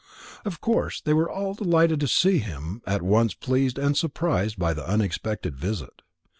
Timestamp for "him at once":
2.39-3.35